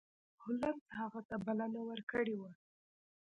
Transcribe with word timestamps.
هولمز 0.43 0.83
هغه 0.99 1.21
ته 1.29 1.35
بلنه 1.45 1.81
ورکړې 1.89 2.35
وه. 2.41 2.51